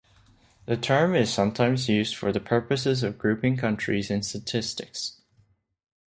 The 0.65 0.77
term 0.77 1.13
is 1.13 1.31
sometimes 1.31 1.87
used 1.87 2.15
for 2.15 2.31
the 2.31 2.39
purposes 2.39 3.03
of 3.03 3.19
grouping 3.19 3.55
countries 3.55 4.09
in 4.09 4.23
statistics. 4.23 5.21